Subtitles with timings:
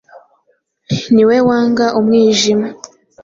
[1.13, 2.67] ni we wanga umwijima.